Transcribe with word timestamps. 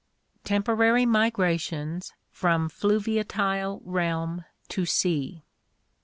Temporary 0.43 1.05
Migrations 1.05 2.11
from 2.31 2.69
Fluviatile 2.71 3.83
Realm 3.85 4.45
to 4.69 4.83
Sea. 4.83 5.43